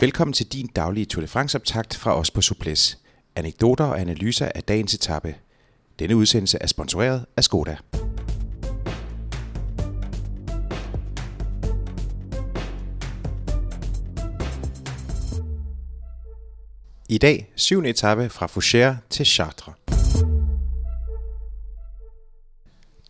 Velkommen 0.00 0.32
til 0.32 0.46
din 0.46 0.66
daglige 0.66 1.04
Tour 1.04 1.20
de 1.20 1.28
France-optakt 1.28 1.96
fra 1.96 2.18
os 2.18 2.30
på 2.30 2.40
Suples. 2.40 2.98
Anekdoter 3.36 3.84
og 3.84 4.00
analyser 4.00 4.48
af 4.54 4.62
dagens 4.62 4.94
etape. 4.94 5.34
Denne 5.98 6.16
udsendelse 6.16 6.58
er 6.60 6.66
sponsoreret 6.66 7.26
af 7.36 7.44
Skoda. 7.44 7.76
I 17.08 17.18
dag 17.18 17.52
syvende 17.56 17.90
etape 17.90 18.28
fra 18.28 18.46
Foucher 18.46 18.96
til 19.10 19.26
Chartres. 19.26 19.74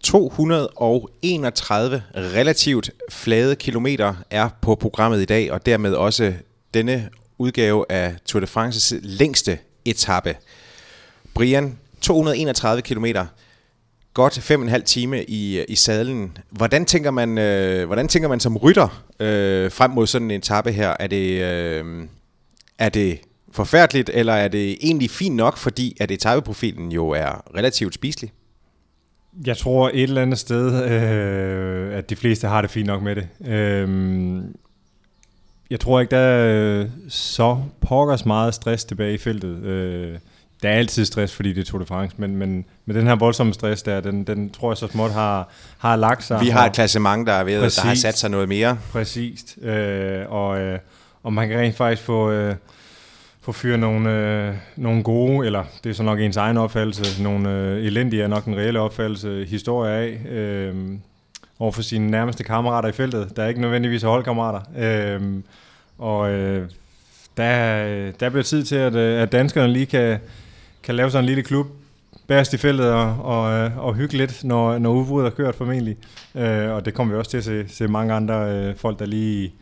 231 0.04 2.02
relativt 2.14 2.90
flade 3.10 3.56
kilometer 3.56 4.14
er 4.30 4.48
på 4.62 4.74
programmet 4.74 5.22
i 5.22 5.24
dag, 5.24 5.52
og 5.52 5.66
dermed 5.66 5.94
også 5.94 6.34
denne 6.74 7.08
udgave 7.38 7.84
af 7.88 8.16
Tour 8.26 8.40
de 8.40 8.46
France's 8.46 8.98
længste 9.02 9.58
etape. 9.84 10.36
Brian, 11.34 11.78
231 12.00 12.82
km, 12.82 13.06
godt 14.14 14.38
fem 14.40 14.60
og 14.60 14.64
en 14.64 14.70
halv 14.70 14.82
time 14.82 15.24
i, 15.24 15.64
i 15.64 15.74
sadlen. 15.74 16.38
Hvordan 16.50 16.84
tænker 16.84 17.10
man, 17.10 17.38
øh, 17.38 17.86
hvordan 17.86 18.08
tænker 18.08 18.28
man 18.28 18.40
som 18.40 18.56
rytter 18.56 19.04
øh, 19.20 19.72
frem 19.72 19.90
mod 19.90 20.06
sådan 20.06 20.30
en 20.30 20.38
etape 20.38 20.72
her? 20.72 20.96
Er 21.00 21.06
det, 21.06 21.42
øh, 21.42 22.08
er 22.78 22.88
det 22.88 23.20
forfærdeligt, 23.52 24.10
eller 24.14 24.32
er 24.32 24.48
det 24.48 24.78
egentlig 24.82 25.10
fint 25.10 25.36
nok, 25.36 25.56
fordi 25.56 25.96
at 26.00 26.10
etapeprofilen 26.10 26.92
jo 26.92 27.08
er 27.08 27.56
relativt 27.56 27.94
spiselig? 27.94 28.32
Jeg 29.46 29.56
tror 29.56 29.90
et 29.94 30.02
eller 30.02 30.22
andet 30.22 30.38
sted, 30.38 30.84
øh, 30.90 31.98
at 31.98 32.10
de 32.10 32.16
fleste 32.16 32.48
har 32.48 32.60
det 32.60 32.70
fint 32.70 32.86
nok 32.86 33.02
med 33.02 33.16
det. 33.16 33.48
Øh, 33.48 33.88
jeg 35.70 35.80
tror 35.80 36.00
ikke, 36.00 36.10
der 36.10 36.22
er 36.22 36.86
så 37.08 37.58
pokkers 37.80 38.26
meget 38.26 38.54
stress 38.54 38.84
tilbage 38.84 39.14
i 39.14 39.18
feltet. 39.18 39.64
Øh, 39.64 40.18
der 40.62 40.68
er 40.68 40.72
altid 40.72 41.04
stress, 41.04 41.34
fordi 41.34 41.52
det 41.52 41.60
er 41.60 41.64
Tour 41.64 41.80
de 41.80 41.86
France, 41.86 42.16
men, 42.18 42.36
men 42.36 42.64
med 42.86 42.94
den 42.94 43.06
her 43.06 43.14
voldsomme 43.14 43.54
stress 43.54 43.82
der, 43.82 44.00
den, 44.00 44.24
den 44.24 44.50
tror 44.50 44.70
jeg 44.70 44.76
så 44.76 44.86
småt 44.86 45.12
har, 45.12 45.48
har 45.78 45.96
lagt 45.96 46.24
sig. 46.24 46.40
Vi 46.40 46.48
har 46.48 46.66
et 46.66 46.72
klassement, 46.72 47.26
der 47.26 47.32
er 47.32 47.44
ved, 47.44 47.60
præcis, 47.60 47.76
der 47.76 47.88
har 47.88 47.94
sat 47.94 48.18
sig 48.18 48.30
noget 48.30 48.48
mere. 48.48 48.78
Præcis, 48.92 49.58
øh, 49.62 50.22
og, 50.28 50.58
øh, 50.58 50.78
og 51.22 51.32
man 51.32 51.48
kan 51.48 51.58
rent 51.58 51.76
faktisk 51.76 52.02
få... 52.02 52.30
Øh, 52.30 52.54
få 53.40 53.52
fyre 53.52 53.78
nogle, 53.78 54.10
øh, 54.10 54.54
nogle 54.76 55.02
gode, 55.02 55.46
eller 55.46 55.64
det 55.84 55.90
er 55.90 55.94
så 55.94 56.02
nok 56.02 56.20
ens 56.20 56.36
egen 56.36 56.56
opfattelse, 56.56 57.22
nogle 57.22 57.50
øh, 57.50 57.84
elendige 57.84 58.22
er 58.22 58.28
nok 58.28 58.44
den 58.44 58.56
reelle 58.56 58.80
opfattelse, 58.80 59.46
historie 59.48 59.92
af, 59.92 60.30
øh, 60.30 60.74
over 61.58 61.72
for 61.72 61.82
sine 61.82 62.10
nærmeste 62.10 62.44
kammerater 62.44 62.88
i 62.88 62.92
feltet, 62.92 63.36
der 63.36 63.42
er 63.42 63.48
ikke 63.48 63.60
nødvendigvis 63.60 64.02
holdkammerater. 64.02 64.60
Øh, 64.78 65.22
og 65.98 66.30
øh, 66.30 66.68
der, 67.36 68.10
der 68.20 68.28
bliver 68.28 68.42
tid 68.42 68.64
til, 68.64 68.76
at, 68.76 68.94
øh, 68.94 69.22
at 69.22 69.32
danskerne 69.32 69.72
lige 69.72 69.86
kan, 69.86 70.18
kan 70.82 70.94
lave 70.94 71.10
sådan 71.10 71.24
en 71.24 71.26
lille 71.26 71.42
klub, 71.42 71.66
bærest 72.26 72.54
i 72.54 72.56
feltet 72.56 72.92
og, 72.92 73.16
og, 73.22 73.52
øh, 73.52 73.78
og 73.78 73.94
hygge 73.94 74.16
lidt, 74.16 74.44
når, 74.44 74.78
når 74.78 74.92
udbruddet 74.92 75.26
er 75.26 75.34
kørt 75.34 75.54
formentlig. 75.54 75.96
Øh, 76.34 76.70
og 76.70 76.84
det 76.84 76.94
kommer 76.94 77.14
vi 77.14 77.18
også 77.18 77.30
til 77.30 77.38
at 77.38 77.44
se, 77.44 77.68
se 77.68 77.88
mange 77.88 78.14
andre 78.14 78.52
øh, 78.52 78.76
folk, 78.76 78.98
der 78.98 79.06
lige 79.06 79.52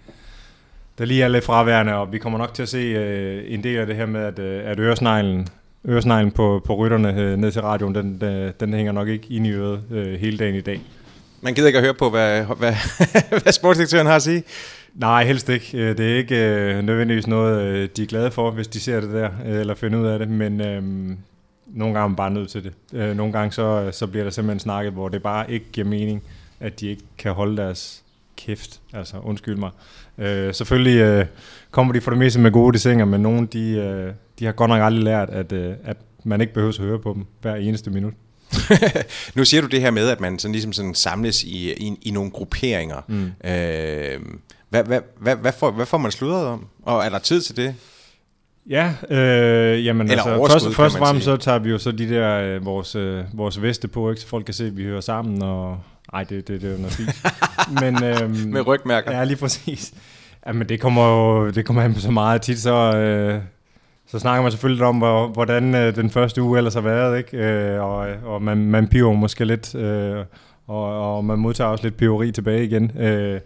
der 0.98 1.04
lige 1.04 1.22
er 1.22 1.28
lidt 1.28 1.44
fraværende, 1.44 1.94
og 1.94 2.12
vi 2.12 2.18
kommer 2.18 2.38
nok 2.38 2.54
til 2.54 2.62
at 2.62 2.68
se 2.68 2.78
øh, 2.78 3.44
en 3.46 3.62
del 3.64 3.76
af 3.76 3.86
det 3.86 3.96
her 3.96 4.06
med, 4.06 4.20
at, 4.20 4.38
øh, 4.38 4.70
at 4.70 4.78
øresneglen, 4.80 5.48
øresneglen 5.88 6.30
på, 6.30 6.62
på 6.64 6.74
rytterne 6.74 7.20
øh, 7.20 7.36
ned 7.36 7.52
til 7.52 7.62
radioen, 7.62 7.94
den, 7.94 8.20
den, 8.20 8.52
den 8.60 8.74
hænger 8.74 8.92
nok 8.92 9.08
ikke 9.08 9.26
ind 9.30 9.46
i 9.46 9.50
øret 9.50 9.80
øh, 9.90 10.20
hele 10.20 10.38
dagen 10.38 10.54
i 10.54 10.60
dag. 10.60 10.80
Man 11.40 11.54
gider 11.54 11.66
ikke 11.66 11.78
at 11.78 11.84
høre 11.84 11.94
på, 11.94 12.10
hvad, 12.10 12.44
hvad, 12.44 12.74
hvad 13.42 13.52
sportsdirektøren 13.52 14.06
har 14.06 14.16
at 14.16 14.22
sige? 14.22 14.42
Nej, 14.96 15.24
helst 15.24 15.48
ikke. 15.48 15.78
Øh, 15.78 15.98
det 15.98 16.12
er 16.12 16.16
ikke 16.16 16.36
øh, 16.36 16.82
nødvendigvis 16.82 17.26
noget, 17.26 17.62
øh, 17.62 17.88
de 17.96 18.02
er 18.02 18.06
glade 18.06 18.30
for, 18.30 18.50
hvis 18.50 18.68
de 18.68 18.80
ser 18.80 19.00
det 19.00 19.10
der, 19.10 19.30
øh, 19.46 19.60
eller 19.60 19.74
finder 19.74 19.98
ud 19.98 20.06
af 20.06 20.18
det, 20.18 20.28
men 20.28 20.60
øh, 20.60 20.82
nogle 21.66 21.94
gange 21.94 21.98
er 21.98 22.08
man 22.08 22.16
bare 22.16 22.30
nødt 22.30 22.50
til 22.50 22.64
det. 22.64 22.72
Øh, 22.92 23.16
nogle 23.16 23.32
gange 23.32 23.52
så, 23.52 23.88
så 23.92 24.06
bliver 24.06 24.24
der 24.24 24.30
simpelthen 24.30 24.60
snakket, 24.60 24.92
hvor 24.92 25.08
det 25.08 25.22
bare 25.22 25.50
ikke 25.50 25.66
giver 25.72 25.86
mening, 25.86 26.22
at 26.60 26.80
de 26.80 26.86
ikke 26.86 27.02
kan 27.18 27.32
holde 27.32 27.56
deres 27.56 28.02
kæft, 28.36 28.80
altså 28.92 29.16
undskyld 29.22 29.56
mig. 29.56 29.70
Øh, 30.18 30.54
selvfølgelig 30.54 31.00
øh, 31.00 31.26
kommer 31.70 31.92
de 31.92 32.00
for 32.00 32.10
det 32.10 32.18
meste 32.18 32.40
med 32.40 32.50
gode 32.50 32.72
desinger, 32.72 33.04
men 33.04 33.20
nogle 33.20 33.46
de, 33.46 33.70
øh, 33.70 34.12
de 34.38 34.44
har 34.44 34.52
godt 34.52 34.68
nok 34.68 34.82
aldrig 34.82 35.04
lært, 35.04 35.30
at, 35.30 35.52
øh, 35.52 35.74
at 35.84 35.96
man 36.24 36.40
ikke 36.40 36.54
behøver 36.54 36.72
at 36.72 36.78
høre 36.78 36.98
på 36.98 37.12
dem 37.14 37.24
hver 37.42 37.54
eneste 37.54 37.90
minut. 37.90 38.12
nu 39.36 39.44
siger 39.44 39.60
du 39.60 39.66
det 39.66 39.80
her 39.80 39.90
med, 39.90 40.08
at 40.08 40.20
man 40.20 40.38
sådan 40.38 40.52
ligesom 40.52 40.72
sådan 40.72 40.94
samles 40.94 41.44
i, 41.44 41.72
i, 41.72 41.98
i 42.02 42.10
nogle 42.10 42.30
grupperinger. 42.30 43.04
Mm. 43.08 43.50
Øh, 43.50 44.20
hvad, 44.68 44.84
hvad, 44.84 45.00
hvad, 45.20 45.36
hvad, 45.36 45.52
får, 45.52 45.70
hvad 45.70 45.86
får 45.86 45.98
man 45.98 46.10
sludret 46.10 46.46
om? 46.46 46.66
Og 46.82 47.04
er 47.04 47.08
der 47.08 47.18
tid 47.18 47.40
til 47.40 47.56
det? 47.56 47.74
Ja, 48.70 48.92
øh, 49.10 49.84
jamen 49.84 50.10
Eller 50.10 50.24
altså, 50.24 50.52
først, 50.52 50.76
først 50.76 50.96
og 50.96 50.98
fremmest 50.98 51.24
så 51.24 51.36
tager 51.36 51.58
vi 51.58 51.70
jo 51.70 51.78
så 51.78 51.92
de 51.92 52.08
der, 52.08 52.40
øh, 52.40 52.64
vores, 52.64 52.94
øh, 52.94 53.24
vores 53.32 53.62
veste 53.62 53.88
på, 53.88 54.10
ikke, 54.10 54.22
så 54.22 54.28
folk 54.28 54.44
kan 54.44 54.54
se, 54.54 54.66
at 54.66 54.76
vi 54.76 54.84
hører 54.84 55.00
sammen, 55.00 55.42
og 55.42 55.78
nej, 56.12 56.24
det, 56.24 56.48
det, 56.48 56.60
det 56.60 56.68
er 56.68 56.72
jo 56.72 56.78
noget 56.78 56.92
fint. 56.92 57.10
men, 57.82 58.04
øhm, 58.04 58.52
Med 58.52 58.66
rygmærker. 58.66 59.12
Ja, 59.12 59.24
lige 59.24 59.36
præcis. 59.36 59.94
Jamen 60.46 60.68
det 60.68 60.80
kommer 60.80 61.08
jo 61.08 61.50
det 61.50 61.64
kommer 61.64 61.82
an 61.82 61.94
på 61.94 62.00
så 62.00 62.10
meget 62.10 62.42
tit, 62.42 62.58
så, 62.58 62.96
øh, 62.96 63.40
så 64.06 64.18
snakker 64.18 64.42
man 64.42 64.52
selvfølgelig 64.52 64.86
om, 64.86 64.98
hvor, 64.98 65.28
hvordan 65.28 65.74
øh, 65.74 65.96
den 65.96 66.10
første 66.10 66.42
uge 66.42 66.58
ellers 66.58 66.74
har 66.74 66.80
været, 66.80 67.18
ikke? 67.18 67.36
Øh, 67.36 67.82
og, 67.82 68.06
og 68.24 68.42
man, 68.42 68.58
man 68.58 68.88
piver 68.88 69.12
måske 69.12 69.44
lidt, 69.44 69.74
øh, 69.74 70.24
og, 70.66 71.16
og 71.16 71.24
man 71.24 71.38
modtager 71.38 71.70
også 71.70 71.84
lidt 71.84 71.96
piveri 71.96 72.32
tilbage 72.32 72.64
igen. 72.64 72.92
Øh, 72.98 73.40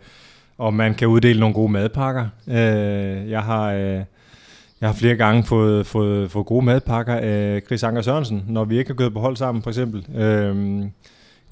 og 0.61 0.75
man 0.75 0.95
kan 0.95 1.09
uddele 1.09 1.41
nogle 1.41 1.55
gode 1.55 1.73
madpakker. 1.73 2.27
Øh, 2.49 3.31
jeg 3.31 3.43
har... 3.43 3.73
Øh, 3.73 4.01
jeg 4.81 4.89
har 4.89 4.95
flere 4.95 5.17
gange 5.17 5.45
fået, 5.45 5.87
fået, 5.87 6.31
fået 6.31 6.47
gode 6.47 6.65
madpakker 6.65 7.15
af 7.15 7.63
Chris 7.67 7.83
Anker 7.83 8.03
Sørensen, 8.03 8.45
når 8.49 8.65
vi 8.65 8.79
ikke 8.79 8.91
har 8.91 8.95
gået 8.95 9.13
på 9.13 9.21
hold 9.21 9.37
sammen, 9.37 9.63
for 9.63 9.71
eksempel. 9.71 10.07
Øhm, 10.17 10.91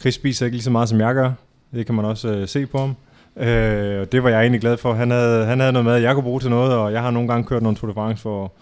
Chris 0.01 0.15
spiser 0.15 0.47
ikke 0.47 0.57
lige 0.57 0.65
så 0.65 0.71
meget, 0.71 0.89
som 0.89 1.01
jeg 1.01 1.15
gør. 1.15 1.33
Det 1.75 1.87
kan 1.87 1.95
man 1.95 2.05
også 2.05 2.29
øh, 2.29 2.49
se 2.49 2.67
på 2.67 2.79
ham. 2.79 2.97
Øh, 3.37 4.01
og 4.01 4.13
det 4.13 4.23
var 4.23 4.29
jeg 4.29 4.41
egentlig 4.41 4.61
glad 4.61 4.77
for. 4.77 4.95
Han 4.95 5.11
havde, 5.11 5.45
han 5.45 5.61
havde 5.61 5.73
noget 5.73 5.85
mad, 5.85 5.97
jeg 5.97 6.15
kunne 6.15 6.23
bruge 6.23 6.41
til 6.41 6.51
noget, 6.51 6.73
og 6.73 6.93
jeg 6.93 7.03
har 7.03 7.11
nogle 7.11 7.29
gange 7.29 7.45
kørt 7.45 7.63
nogle 7.63 7.77
Tour 7.77 7.89
de 7.89 7.95
France, 7.95 8.23
for, 8.23 8.53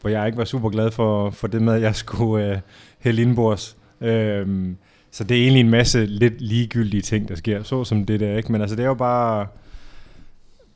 hvor 0.00 0.10
jeg 0.10 0.26
ikke 0.26 0.38
var 0.38 0.44
super 0.44 0.68
glad 0.70 0.90
for, 0.90 1.30
for 1.30 1.46
det 1.46 1.62
mad, 1.62 1.80
jeg 1.80 1.94
skulle 1.94 2.50
øh, 2.50 2.58
hælde 2.98 3.22
indbords. 3.22 3.76
Øh, 4.00 4.46
så 5.10 5.24
det 5.24 5.36
er 5.36 5.42
egentlig 5.42 5.60
en 5.60 5.70
masse 5.70 6.06
lidt 6.06 6.40
ligegyldige 6.40 7.02
ting, 7.02 7.28
der 7.28 7.34
sker, 7.34 7.62
så 7.62 7.84
som 7.84 8.06
det 8.06 8.20
der, 8.20 8.36
ikke? 8.36 8.52
Men 8.52 8.60
altså, 8.60 8.76
det 8.76 8.82
er 8.82 8.88
jo 8.88 8.94
bare, 8.94 9.46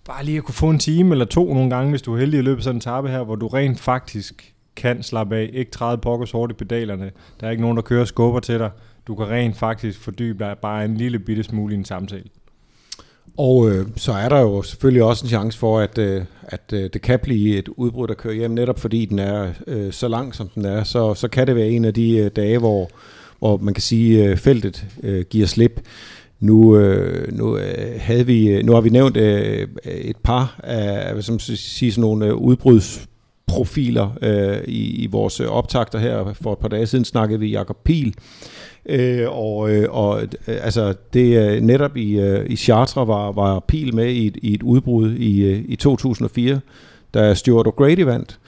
bare 0.09 0.25
lige 0.25 0.39
at 0.39 0.45
kunne 0.45 0.55
få 0.55 0.71
en 0.71 0.79
time 0.79 1.15
eller 1.15 1.25
to 1.25 1.55
nogle 1.55 1.71
gange, 1.71 1.91
hvis 1.91 2.03
du 2.03 2.15
er 2.15 2.19
heldig 2.19 2.39
i 2.39 2.43
løbe 2.43 2.63
sådan 2.63 2.77
en 2.77 2.81
tappe 2.81 3.11
her, 3.11 3.23
hvor 3.23 3.37
du 3.37 3.47
rent 3.47 3.81
faktisk 3.81 4.55
kan 4.77 5.03
slappe 5.03 5.37
af, 5.37 5.51
ikke 5.53 5.71
træde 5.71 5.99
pokkers 5.99 6.31
hårdt 6.31 6.53
i 6.53 6.55
pedalerne, 6.55 7.11
der 7.41 7.47
er 7.47 7.51
ikke 7.51 7.63
nogen, 7.63 7.77
der 7.77 7.83
kører 7.83 8.05
skubber 8.05 8.41
til 8.41 8.59
dig, 8.59 8.71
du 9.07 9.15
kan 9.15 9.29
rent 9.29 9.57
faktisk 9.57 10.01
fordybe 10.01 10.45
dig 10.45 10.57
bare 10.63 10.85
en 10.85 10.97
lille 10.97 11.19
bitte 11.19 11.43
smule 11.43 11.75
i 11.75 11.79
en 11.79 11.85
samtale. 11.85 12.25
Og 13.37 13.71
øh, 13.71 13.87
så 13.97 14.13
er 14.13 14.29
der 14.29 14.41
jo 14.41 14.63
selvfølgelig 14.63 15.03
også 15.03 15.25
en 15.25 15.29
chance 15.29 15.59
for, 15.59 15.81
at, 15.81 15.99
øh, 15.99 16.25
at 16.43 16.73
øh, 16.73 16.91
det 16.93 17.03
kan 17.03 17.19
blive 17.19 17.59
et 17.59 17.69
udbrud, 17.69 18.09
der 18.09 18.15
kører 18.15 18.35
hjem, 18.35 18.51
netop 18.51 18.79
fordi 18.79 19.05
den 19.05 19.19
er 19.19 19.53
øh, 19.67 19.93
så 19.93 20.09
lang, 20.09 20.35
som 20.35 20.49
den 20.49 20.65
er. 20.65 20.85
Så, 20.85 21.15
så 21.15 21.29
kan 21.29 21.47
det 21.47 21.57
være 21.57 21.69
en 21.69 21.85
af 21.85 21.95
de 21.95 22.17
øh, 22.17 22.31
dage, 22.37 22.59
hvor, 22.59 22.91
hvor 23.39 23.57
man 23.57 23.75
kan 23.75 23.83
sige, 23.83 24.25
øh, 24.25 24.37
feltet 24.37 24.87
øh, 25.03 25.25
giver 25.31 25.47
slip. 25.47 25.81
Nu, 26.41 26.77
øh, 26.77 27.33
nu, 27.39 27.57
øh, 27.57 28.01
havde 28.01 28.27
vi, 28.27 28.49
øh, 28.49 28.65
nu 28.65 28.73
har 28.73 28.81
vi 28.81 28.89
nævnt 28.89 29.17
øh, 29.17 29.69
et 29.85 30.17
par 30.17 30.61
af 30.65 31.13
hvad 31.13 31.23
som 31.23 31.39
sige, 31.39 31.93
sådan 31.93 32.01
nogle 32.01 32.27
øh, 32.27 32.35
udbrudsprofiler 32.35 34.11
øh, 34.23 34.59
i, 34.67 35.05
i 35.05 35.07
vores 35.07 35.41
øh, 35.41 35.47
optagter 35.47 35.99
her. 35.99 36.35
For 36.43 36.53
et 36.53 36.59
par 36.59 36.69
dage 36.69 36.87
siden 36.87 37.05
snakkede 37.05 37.41
vi 37.41 37.51
Jakob 37.51 37.77
Pil, 37.85 38.15
Øh, 38.89 39.27
og 39.29 39.71
øh, 39.71 39.87
og 39.91 40.21
altså 40.47 40.95
det 41.13 41.63
netop 41.63 41.97
i, 41.97 42.21
øh, 42.21 42.51
i 42.51 42.57
Chartres 42.57 42.97
var, 42.97 43.33
var 43.33 43.61
Pil 43.61 43.95
med 43.95 44.11
i 44.11 44.27
et, 44.27 44.37
i 44.43 44.55
et 44.55 44.63
udbrud 44.63 45.13
i, 45.13 45.45
øh, 45.45 45.65
i 45.69 45.77
2004, 45.77 46.61
da 47.15 47.35
Stuart 47.35 47.67
O'Grady 47.67 48.05
vandt. 48.05 48.39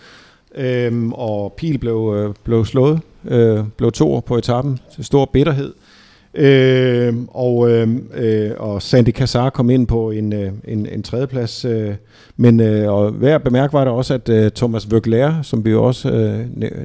Øhm, 0.55 1.13
og 1.13 1.53
Pil 1.53 1.79
blev, 1.79 2.15
øh, 2.17 2.35
blev 2.45 2.65
slået, 2.65 3.01
øh, 3.25 3.65
blev 3.77 3.93
to 3.93 4.21
på 4.27 4.37
etappen 4.37 4.79
til 4.95 5.05
stor 5.05 5.31
bitterhed. 5.33 5.69
Øh, 5.69 5.90
Øh, 6.35 7.15
og, 7.29 7.71
øhm, 7.71 8.09
øh, 8.15 8.50
og 8.56 8.82
Sandy 8.82 9.11
Kassar 9.11 9.50
kom 9.50 9.71
ind 9.71 9.87
på 9.87 10.11
en, 10.11 10.32
øh, 10.32 10.53
en, 10.69 10.87
en 10.93 11.03
tredjeplads. 11.03 11.65
Øh, 11.65 11.94
men 12.37 12.61
øh, 12.61 12.93
og 12.93 13.21
værd 13.21 13.35
at 13.35 13.43
bemærke 13.43 13.73
var 13.73 13.85
der 13.85 13.91
også, 13.91 14.15
at 14.15 14.29
øh, 14.29 14.50
Thomas 14.50 14.91
Vøgler, 14.91 15.43
som 15.43 15.65
vi 15.65 15.71
jo 15.71 15.85
også 15.85 16.11
øh, 16.11 16.38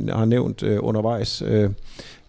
har 0.10 0.26
nævnt 0.26 0.64
øh, 0.64 0.78
undervejs, 0.82 1.44
øh, 1.48 1.70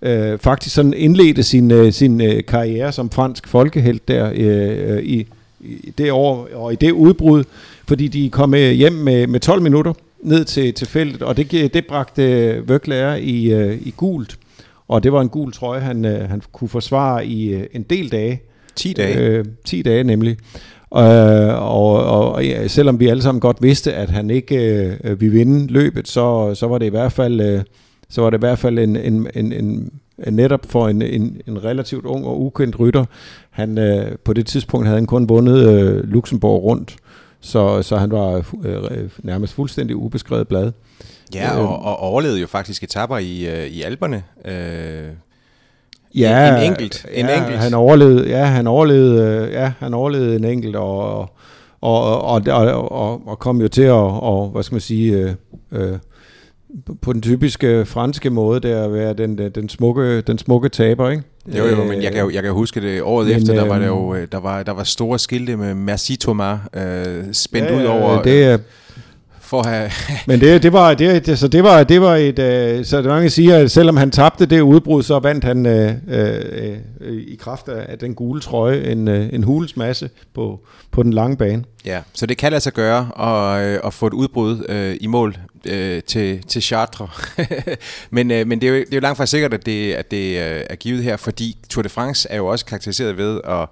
øh, 0.02 0.38
faktisk 0.38 0.74
sådan 0.74 0.94
indledte 0.94 1.42
sin, 1.42 1.70
øh, 1.70 1.92
sin 1.92 2.20
øh, 2.20 2.44
karriere 2.44 2.92
som 2.92 3.10
fransk 3.10 3.48
folkehelt 3.48 4.08
der 4.08 4.30
øh, 4.34 5.02
i, 5.02 5.26
i 5.60 5.94
det 5.98 6.12
år 6.12 6.48
og 6.54 6.72
i 6.72 6.76
det 6.76 6.90
udbrud, 6.90 7.44
fordi 7.88 8.08
de 8.08 8.30
kom 8.30 8.54
øh, 8.54 8.70
hjem 8.70 8.92
med, 8.92 9.26
med 9.26 9.40
12 9.40 9.62
minutter 9.62 9.92
ned 10.20 10.44
til, 10.44 10.74
til 10.74 10.86
feltet, 10.86 11.22
og 11.22 11.36
det, 11.36 11.50
det 11.74 11.86
bragte 11.86 12.22
Vøgler 12.68 13.14
i, 13.14 13.52
øh, 13.52 13.78
i 13.82 13.94
gult. 13.96 14.38
Og 14.88 15.02
det 15.02 15.12
var 15.12 15.20
en 15.20 15.28
gul 15.28 15.52
trøje, 15.52 15.80
han, 15.80 16.04
øh, 16.04 16.28
han 16.28 16.42
kunne 16.52 16.68
forsvare 16.68 17.26
i 17.26 17.54
øh, 17.54 17.66
en 17.72 17.82
del 17.82 18.12
dage. 18.12 18.42
10 18.76 18.92
dage? 18.92 19.18
Øh, 19.18 19.44
10 19.64 19.82
dage 19.82 20.04
nemlig. 20.04 20.36
Øh, 20.96 21.62
og, 21.62 22.04
og, 22.04 22.32
og 22.32 22.44
ja, 22.44 22.68
selvom 22.68 23.00
vi 23.00 23.08
alle 23.08 23.22
sammen 23.22 23.40
godt 23.40 23.62
vidste, 23.62 23.94
at 23.94 24.10
han 24.10 24.30
ikke 24.30 24.56
øh, 25.04 25.20
ville 25.20 25.38
vinde 25.38 25.72
løbet, 25.72 26.08
så, 26.08 26.54
så 26.54 26.66
var 26.66 26.78
det 26.78 26.86
i 26.86 26.90
hvert 26.90 27.12
fald, 27.12 27.40
øh, 27.40 27.62
så 28.08 28.22
var 28.22 28.30
det 28.30 28.38
i 28.38 28.40
hvert 28.46 28.58
fald 28.58 28.78
en, 28.78 28.96
en, 28.96 29.28
en, 29.34 29.52
en 29.52 29.90
netop 30.30 30.66
for 30.66 30.88
en, 30.88 31.02
en, 31.02 31.40
en 31.46 31.64
relativt 31.64 32.04
ung 32.04 32.26
og 32.26 32.40
ukendt 32.40 32.80
rytter. 32.80 33.04
Han, 33.50 33.78
øh, 33.78 34.18
på 34.24 34.32
det 34.32 34.46
tidspunkt 34.46 34.86
havde 34.86 34.98
han 34.98 35.06
kun 35.06 35.28
vundet 35.28 35.68
øh, 35.68 36.04
Luxembourg 36.04 36.64
rundt, 36.64 36.96
så, 37.46 37.82
så 37.82 37.96
han 37.96 38.10
var 38.10 38.42
øh, 38.64 39.10
nærmest 39.22 39.52
fuldstændig 39.52 39.96
ubeskrevet 39.96 40.48
blad. 40.48 40.72
Ja, 41.34 41.58
og, 41.58 41.82
og 41.82 41.98
overlevede 41.98 42.40
jo 42.40 42.46
faktisk 42.46 42.82
etapper 42.82 43.18
i, 43.18 43.46
øh, 43.46 43.66
i 43.66 43.82
Alperne. 43.82 44.22
Øh, 44.44 45.08
ja, 46.14 46.48
en, 46.48 46.62
en 46.62 46.70
enkelt. 46.70 47.06
En 47.12 47.26
ja, 47.26 47.38
enkelt. 47.38 47.58
Han 47.58 47.74
overlevede, 47.74 48.28
ja, 48.28 48.44
han 48.44 48.66
overlevede, 48.66 49.46
øh, 49.46 49.52
ja, 49.52 49.72
han 49.78 49.94
overlevede 49.94 50.36
en 50.36 50.44
enkelt, 50.44 50.76
og, 50.76 51.18
og, 51.18 51.30
og, 51.80 52.22
og, 52.22 52.42
og, 52.46 52.92
og, 52.92 53.22
og 53.26 53.38
kom 53.38 53.60
jo 53.60 53.68
til 53.68 53.82
at, 53.82 53.92
og, 53.92 54.48
hvad 54.48 54.62
skal 54.62 54.74
man 54.74 54.80
sige, 54.80 55.12
øh, 55.12 55.34
øh, 55.72 55.98
på 57.02 57.12
den 57.12 57.22
typiske 57.22 57.86
franske 57.86 58.30
måde, 58.30 58.60
der 58.60 58.84
at 58.84 58.92
være 58.92 59.12
den, 59.12 59.38
den, 59.38 59.68
smukke, 59.68 60.20
den 60.20 60.38
smukke 60.38 60.68
taber, 60.68 61.10
ikke? 61.10 61.22
Jo, 61.48 61.66
jo, 61.66 61.84
men 61.84 62.02
jeg 62.02 62.12
kan, 62.12 62.20
jo, 62.20 62.30
jeg 62.30 62.42
kan 62.42 62.52
huske 62.52 62.80
det. 62.80 63.02
Året 63.02 63.28
men, 63.28 63.36
efter, 63.36 63.54
der 63.54 63.64
var, 63.64 63.78
der, 63.78 63.86
jo, 63.86 64.14
øh, 64.14 64.28
der, 64.32 64.38
var, 64.38 64.62
der 64.62 64.72
var 64.72 64.84
store 64.84 65.18
skilte 65.18 65.56
med 65.56 65.74
Merci 65.74 66.16
Thomas 66.16 66.58
øh, 66.76 67.24
spændt 67.32 67.70
ja, 67.70 67.80
ud 67.80 67.84
over... 67.84 68.22
Det 68.22 68.44
er, 68.44 68.58
for 69.46 69.60
at 69.60 69.66
have... 69.66 69.90
Men 70.26 70.40
det, 70.40 70.62
det 70.62 70.72
var, 70.72 70.94
det, 70.94 71.26
det, 71.26 71.38
så 71.38 71.48
det 71.48 71.64
var, 71.64 71.84
det 71.84 72.00
var 72.00 72.14
et, 72.16 72.38
øh, 72.38 72.84
så 72.84 72.96
det 72.96 73.06
mange 73.06 73.30
siger, 73.30 73.58
at 73.58 73.70
selvom 73.70 73.96
han 73.96 74.10
tabte 74.10 74.46
det 74.46 74.60
udbrud, 74.60 75.02
så 75.02 75.18
vandt 75.18 75.44
han 75.44 75.66
øh, 75.66 75.94
øh, 76.08 76.76
øh, 77.00 77.22
i 77.22 77.36
kraft 77.40 77.68
af, 77.68 77.86
af 77.88 77.98
den 77.98 78.14
gule 78.14 78.40
trøje 78.40 78.92
en, 78.92 79.08
øh, 79.08 79.28
en 79.32 79.42
hulens 79.42 79.76
masse 79.76 80.10
på, 80.34 80.60
på 80.90 81.02
den 81.02 81.12
lange 81.12 81.36
bane. 81.36 81.64
Ja, 81.84 82.00
så 82.12 82.26
det 82.26 82.36
kan 82.36 82.52
lade 82.52 82.60
sig 82.60 82.72
gøre 82.72 83.10
at, 83.18 83.66
øh, 83.66 83.80
at 83.84 83.94
få 83.94 84.06
et 84.06 84.12
udbrud 84.12 84.64
øh, 84.68 84.96
i 85.00 85.06
mål 85.06 85.36
øh, 85.64 86.02
til, 86.02 86.42
til 86.42 86.62
Chartres. 86.62 87.10
men 88.10 88.30
øh, 88.30 88.46
men 88.46 88.60
det, 88.60 88.66
er 88.66 88.70
jo, 88.70 88.78
det 88.78 88.92
er 88.92 88.96
jo 88.96 89.00
langt 89.00 89.16
fra 89.16 89.26
sikkert, 89.26 89.54
at 89.54 89.66
det, 89.66 89.92
at 89.92 90.10
det 90.10 90.38
øh, 90.38 90.62
er 90.70 90.76
givet 90.76 91.02
her, 91.02 91.16
fordi 91.16 91.56
Tour 91.70 91.82
de 91.82 91.88
France 91.88 92.28
er 92.30 92.36
jo 92.36 92.46
også 92.46 92.64
karakteriseret 92.64 93.16
ved 93.16 93.40
at, 93.44 93.68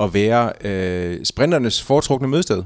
at 0.00 0.14
være 0.14 0.52
øh, 0.64 1.24
sprinternes 1.24 1.82
foretrukne 1.82 2.28
mødested. 2.28 2.62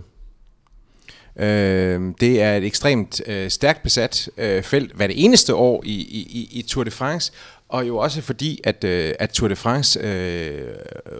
Øh, 1.38 2.00
det 2.20 2.42
er 2.42 2.56
et 2.56 2.64
ekstremt 2.64 3.20
øh, 3.26 3.50
stærkt 3.50 3.82
besat 3.82 4.28
øh, 4.36 4.62
felt 4.62 4.92
hver 4.92 5.06
det 5.06 5.24
eneste 5.24 5.54
år 5.54 5.82
i, 5.84 5.92
i, 5.92 6.48
i 6.52 6.62
Tour 6.62 6.84
de 6.84 6.90
France, 6.90 7.32
og 7.68 7.88
jo 7.88 7.96
også 7.96 8.22
fordi, 8.22 8.60
at, 8.64 8.84
øh, 8.84 9.14
at 9.18 9.30
Tour 9.30 9.48
de 9.48 9.56
France 9.56 10.00
øh, 10.00 10.74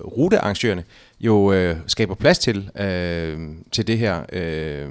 rutearrangørerne 0.05 0.85
jo 1.21 1.53
øh, 1.53 1.77
skaber 1.87 2.15
plads 2.15 2.39
til, 2.39 2.71
øh, 2.81 3.39
til 3.73 3.87
det 3.87 3.99
her 3.99 4.23
øh, 4.33 4.89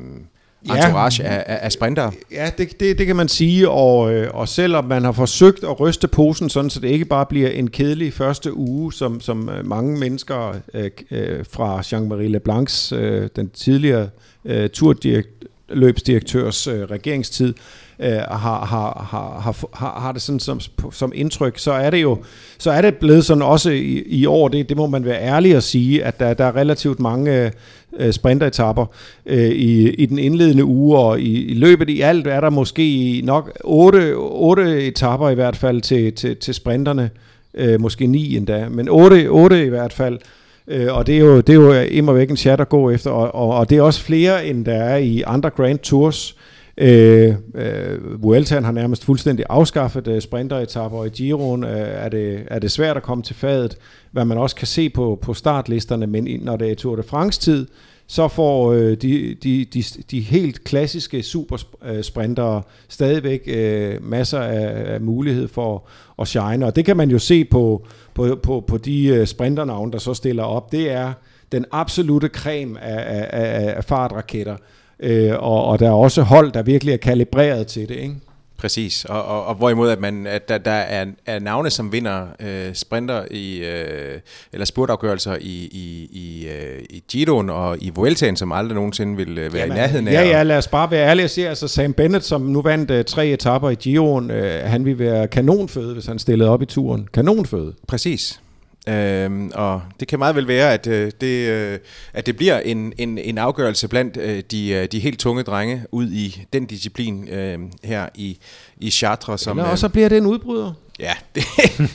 entourage 0.70 1.24
ja, 1.24 1.30
af, 1.30 1.60
af, 1.62 1.72
sprinter. 1.72 2.12
Ja, 2.32 2.50
det, 2.58 2.80
det, 2.80 2.98
det 2.98 3.08
kan 3.08 3.16
man 3.16 3.28
sige, 3.28 3.70
og, 3.70 4.14
øh, 4.14 4.30
og 4.34 4.48
selvom 4.48 4.86
man 4.86 5.04
har 5.04 5.12
forsøgt 5.12 5.64
at 5.64 5.80
ryste 5.80 6.08
posen, 6.08 6.50
sådan 6.50 6.70
så 6.70 6.80
det 6.80 6.88
ikke 6.88 7.06
bare 7.06 7.26
bliver 7.26 7.50
en 7.50 7.70
kedelig 7.70 8.14
første 8.14 8.58
uge, 8.58 8.94
som, 8.94 9.22
som 9.22 9.50
øh, 9.50 9.66
mange 9.66 10.00
mennesker 10.00 10.54
øh, 10.74 10.92
øh, 11.12 11.46
fra 11.52 11.80
Jean-Marie 11.80 12.28
Leblancs, 12.28 12.92
øh, 12.92 13.30
den 13.36 13.50
tidligere 13.50 14.10
øh, 14.46 14.70
turløbsdirektørs 14.70 16.68
øh, 16.68 16.82
regeringstid, 16.82 17.54
øh, 18.00 18.12
har, 18.12 18.66
har, 18.66 19.08
har, 19.12 19.56
har, 19.74 20.00
har 20.00 20.12
det 20.12 20.22
sådan 20.22 20.40
som, 20.40 20.60
som 20.92 21.12
indtryk, 21.16 21.58
så 21.60 21.72
er 21.72 21.90
det 21.90 22.02
jo 22.02 22.18
så 22.58 22.72
er 22.72 22.82
det 22.82 22.96
blevet 22.96 23.26
sådan 23.26 23.44
også 23.44 23.70
i, 23.70 24.04
i 24.06 24.26
år, 24.26 24.48
det, 24.48 24.70
det 24.70 24.78
må 24.78 24.88
man 24.88 25.06
være 25.06 25.22
ærlig 25.22 25.56
at 25.56 25.64
sige, 25.64 26.04
at 26.04 26.20
der, 26.20 26.34
der 26.34 26.46
er 26.46 26.56
relativt 26.56 27.00
mange 27.00 27.52
øh, 28.00 28.14
sprinteretapper 28.14 28.86
øh, 29.26 29.50
i, 29.50 29.90
i 29.90 30.06
den 30.06 30.20
indledende 30.20 30.66
uge, 30.66 30.98
og 30.98 31.20
i, 31.20 31.46
i 31.46 31.54
løbet 31.54 31.90
i 31.90 32.02
alt 32.02 32.28
er 32.28 32.42
der 32.42 32.50
måske 32.50 33.22
nok 33.24 33.52
otte, 33.64 34.14
otte 34.18 34.88
etapper 34.88 35.30
i 35.30 35.36
hvert 35.36 35.56
fald 35.56 35.82
til, 35.82 36.14
til, 36.14 36.38
til 36.38 36.54
sprinterne, 36.54 37.10
øh, 37.54 37.82
måske 37.82 38.08
ni 38.08 38.38
endda, 38.38 38.70
men 38.70 38.90
otte, 38.90 39.28
otte 39.28 39.66
i 39.66 39.70
hvert 39.70 39.94
fald, 39.94 40.20
Øh, 40.68 40.94
og 40.96 41.08
det 41.08 41.16
er 41.16 41.20
jo, 41.20 41.38
det 41.38 41.50
er 41.50 41.54
jo 41.54 41.74
imod 41.74 42.16
væk 42.16 42.30
en 42.30 42.38
chat 42.38 42.62
at 42.62 42.70
gå 42.70 42.90
efter, 42.90 43.12
og, 43.12 43.36
og, 43.36 43.58
og 43.58 43.70
det 43.70 43.78
er 43.78 43.82
også 43.82 44.02
flere, 44.02 44.46
end 44.46 44.66
der 44.66 44.74
er 44.74 44.98
i 44.98 45.24
andre 45.28 45.50
Grand 45.50 45.80
Tours. 45.80 46.32
Øh, 46.32 46.55
Øh, 46.78 47.36
øh, 47.56 48.24
Vueltaen 48.24 48.64
har 48.64 48.72
nærmest 48.72 49.06
fuldstændig 49.06 49.46
afskaffet 49.50 50.08
øh, 50.08 50.22
sprinteretapper, 50.22 50.98
og 50.98 51.08
i 51.08 51.10
Giroen. 51.10 51.64
Øh, 51.64 51.70
er, 51.80 52.10
det, 52.10 52.44
er 52.48 52.60
det 52.60 52.72
svært 52.72 52.98
at 52.98 53.04
komme 53.04 53.24
til 53.24 53.36
fadet, 53.36 53.78
hvad 54.12 54.26
man 54.26 54.38
også 54.38 54.56
kan 54.56 54.68
se 54.68 54.90
på, 54.90 55.20
på 55.22 55.34
startlisterne, 55.34 56.08
men 56.08 56.40
når 56.42 56.58
det 56.58 56.72
er 56.72 56.76
Tour 56.76 56.96
de 56.96 57.04
France-tid, 57.04 57.68
så 58.08 58.28
får 58.28 58.74
øh, 58.74 58.92
de, 58.92 59.36
de, 59.44 59.66
de, 59.66 59.84
de 60.12 60.20
helt 60.20 60.64
klassiske 60.64 61.24
supersprintere 61.24 62.62
stadigvæk 62.90 63.42
øh, 63.48 64.10
masser 64.10 64.40
af, 64.40 64.94
af 64.94 65.02
mulighed 65.02 65.48
for 65.48 65.88
at 66.22 66.28
shine, 66.28 66.66
og 66.66 66.76
det 66.76 66.86
kan 66.86 66.98
man 66.98 67.10
jo 67.10 67.20
se 67.20 67.46
på, 67.46 67.88
på, 68.14 68.40
på, 68.44 68.64
på 68.68 68.78
de 68.78 69.08
øh, 69.08 69.28
sprinternavne, 69.28 69.92
der 69.92 69.98
så 69.98 70.14
stiller 70.14 70.44
op. 70.44 70.72
Det 70.72 70.92
er 70.92 71.14
den 71.52 71.66
absolute 71.72 72.28
creme 72.28 72.82
af, 72.82 73.28
af, 73.32 73.76
af 73.78 73.84
fartraketter, 73.84 74.56
øh, 75.00 75.32
og, 75.40 75.66
og 75.66 75.80
der 75.80 75.88
er 75.88 75.94
også 75.94 76.22
hold, 76.22 76.52
der 76.52 76.64
virkelig 76.64 76.94
er 76.94 76.98
kalibreret 76.98 77.68
til 77.68 77.90
det, 77.90 77.96
ikke? 77.96 78.16
Præcis, 78.58 79.06
og, 79.06 79.26
og, 79.26 79.46
og 79.46 79.56
hvorimod 79.56 79.90
at, 79.90 80.00
man, 80.00 80.28
at 80.28 80.50
der, 80.50 80.58
der 80.58 80.72
er, 80.72 81.06
er 81.26 81.40
navne, 81.40 81.70
som 81.70 81.92
vinder 81.92 82.28
øh, 82.40 82.74
sprinter 82.74 83.26
i, 83.32 83.58
øh, 83.58 84.20
eller 84.54 84.66
spurtafgørelser 84.66 85.36
i, 85.42 85.70
i, 85.72 86.10
i, 86.12 86.48
øh, 86.48 86.84
i 86.90 87.04
Giroen 87.10 87.50
og 87.50 87.78
i 87.82 87.90
Vueltaen, 87.90 88.36
som 88.36 88.52
aldrig 88.52 88.76
nogensinde 88.76 89.18
vil 89.18 89.38
øh, 89.38 89.54
være 89.54 89.62
Jamen, 89.62 89.78
i 89.78 89.80
nærheden 89.80 90.08
af. 90.08 90.14
Ja, 90.14 90.24
ja, 90.24 90.44
lad 90.44 90.58
os 90.58 90.68
bare 90.68 90.92
være 90.92 91.10
ærlige 91.10 91.26
og 91.26 91.30
sige, 91.30 91.50
altså 91.50 91.68
Sam 91.68 91.94
Bennett, 91.94 92.26
som 92.26 92.42
nu 92.42 92.62
vandt 92.62 92.92
øh, 92.92 93.06
tre 93.06 93.28
etapper 93.28 93.70
i 93.70 93.76
Giroen, 93.76 94.32
øh, 94.32 94.64
han 94.64 94.86
vil 94.86 95.00
være 95.00 95.28
kanonføde, 95.28 95.94
hvis 95.94 96.06
han 96.06 96.20
stillede 96.20 96.50
op 96.50 96.62
i 96.62 96.66
turen. 96.66 97.08
Kanonføde. 97.14 97.74
Præcis. 97.88 98.40
Øhm, 98.88 99.52
og 99.54 99.82
det 100.00 100.08
kan 100.08 100.20
meget 100.20 100.36
vel 100.36 100.48
være, 100.48 100.74
at, 100.74 100.88
øh, 100.88 101.12
det, 101.22 101.50
øh, 101.50 101.80
at 102.14 102.26
det 102.26 102.38
bliver 102.38 102.60
en, 102.60 102.94
en, 102.98 103.18
en 103.18 103.38
afgørelse 103.38 103.88
blandt 103.88 104.18
øh, 104.18 104.44
de, 104.52 104.70
øh, 104.70 104.88
de 104.92 105.00
helt 105.00 105.20
tunge 105.20 105.44
drenge 105.44 105.84
ud 105.92 106.12
i 106.12 106.46
den 106.54 106.66
disciplin 106.66 107.28
øh, 107.28 107.60
her 107.84 108.10
i, 108.16 108.38
i 108.78 108.90
Chartres. 108.90 109.42
Som, 109.42 109.58
Eller 109.58 109.72
også 109.72 109.88
øh, 109.88 109.92
bliver 109.92 110.10
det 110.10 110.18
en 110.18 110.26
udbryder. 110.26 110.74
Ja, 111.00 111.14
det, 111.36 111.44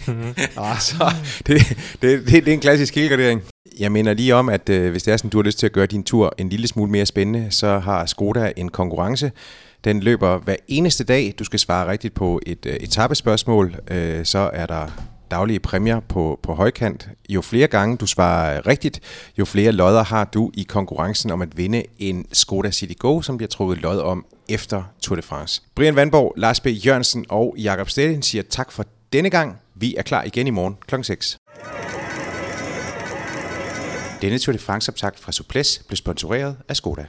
altså, 0.57 1.13
det, 1.47 1.77
det, 2.03 2.27
det, 2.27 2.27
det 2.29 2.49
er 2.49 2.53
en 2.53 2.61
klassisk 2.61 2.95
helgardering. 2.95 3.43
Jeg 3.79 3.93
mener 3.93 4.15
lige 4.15 4.35
om, 4.35 4.49
at 4.49 4.69
øh, 4.69 4.91
hvis 4.91 5.03
det 5.03 5.13
er 5.13 5.17
sådan, 5.17 5.31
du 5.31 5.39
har 5.39 5.43
lyst 5.43 5.59
til 5.59 5.67
at 5.67 5.73
gøre 5.73 5.87
din 5.87 6.03
tur 6.05 6.35
en 6.39 6.49
lille 6.49 6.69
smule 6.69 6.91
mere 6.91 7.07
spændende, 7.07 7.47
så 7.51 7.79
har 7.79 8.07
Skoda 8.07 8.53
en 8.57 8.69
konkurrence. 8.69 9.33
Den 9.85 10.01
løber 10.01 10.39
hver 10.39 10.57
eneste 10.69 11.05
dag. 11.05 11.35
Du 11.39 11.45
skal 11.45 11.59
svare 11.59 11.91
rigtigt 11.91 12.15
på 12.15 12.41
et 12.47 12.67
øh, 12.67 12.75
etappespørgsmål. 12.75 13.77
Øh, 13.91 14.25
så 14.25 14.51
er 14.53 14.67
der 14.67 14.87
daglige 15.31 15.61
præmier 15.61 16.01
på, 16.01 16.41
på 16.43 16.55
højkant. 16.55 17.09
Jo 17.29 17.41
flere 17.41 17.67
gange 17.67 17.97
du 17.97 18.07
svarer 18.07 18.67
rigtigt, 18.67 19.01
jo 19.39 19.45
flere 19.45 19.73
lodder 19.73 20.05
har 20.05 20.25
du 20.25 20.51
i 20.55 20.63
konkurrencen 20.63 21.31
om 21.31 21.43
at 21.43 21.57
vinde 21.57 21.83
en 21.99 22.27
Skoda 22.33 22.71
City 22.71 22.95
Go, 22.99 23.21
som 23.21 23.37
bliver 23.37 23.49
trukket 23.49 23.79
lod 23.79 24.01
om 24.01 24.25
efter 24.49 24.83
Tour 25.03 25.17
de 25.17 25.23
France. 25.23 25.63
Brian 25.75 25.97
Vandborg, 25.97 26.35
Lars 26.37 26.61
B. 26.61 26.67
Jørgensen 26.67 27.25
og 27.29 27.55
Jakob 27.59 27.91
Stedin 27.91 28.23
siger 28.23 28.43
tak 28.51 28.73
for 28.73 28.85
denne 29.13 29.31
gang. 29.31 29.59
Vi 29.75 29.95
er 29.95 30.03
klar 30.03 30.23
igen 30.23 30.47
i 30.47 30.51
morgen 30.51 30.77
kl. 30.87 31.03
6. 31.03 31.37
Denne 34.23 34.39
Tour 34.39 34.53
de 34.53 34.59
France 34.59 34.93
optakt 34.93 35.21
fra 35.21 35.33
Suples 35.33 35.83
blev 35.89 35.97
sponsoreret 35.97 36.57
af 36.69 36.77
Skoda. 36.77 37.07